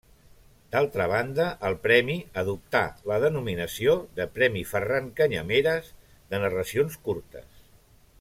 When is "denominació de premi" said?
3.25-4.63